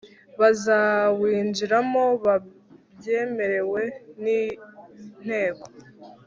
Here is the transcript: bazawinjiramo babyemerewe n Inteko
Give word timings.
bazawinjiramo 0.39 2.03
babyemerewe 2.25 3.81
n 4.21 4.23
Inteko 4.39 5.67